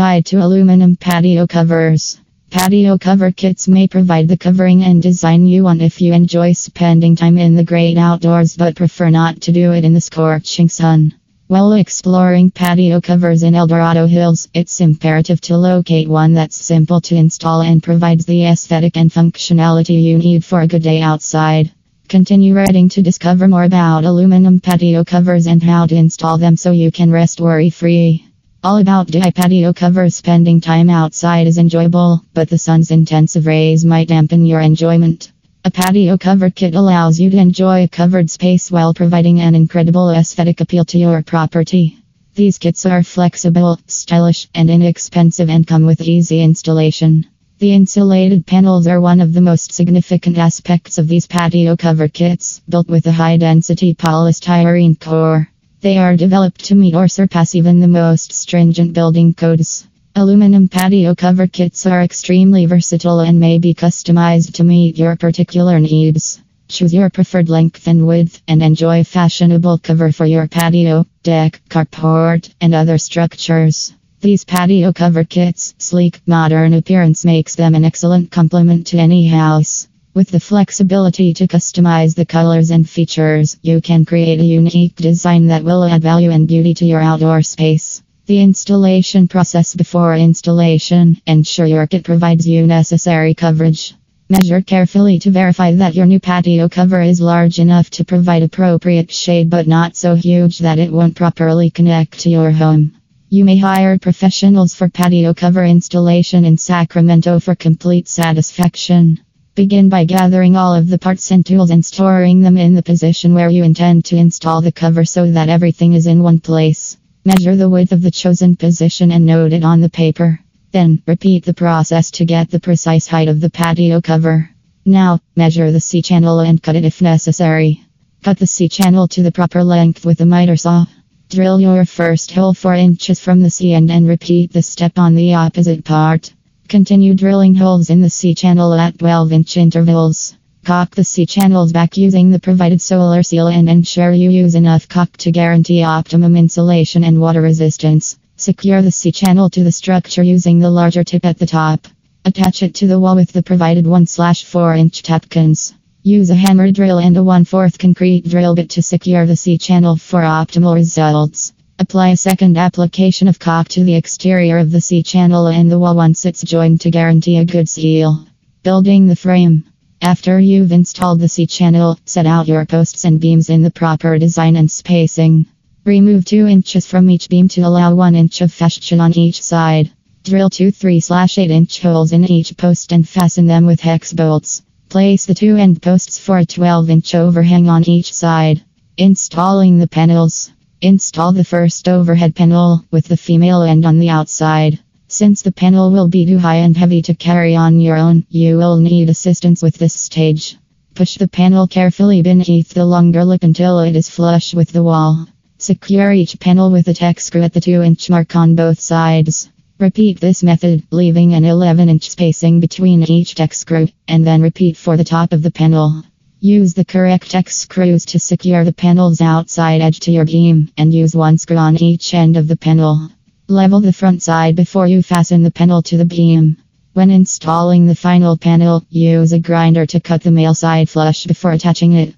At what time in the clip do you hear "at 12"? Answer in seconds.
138.74-139.32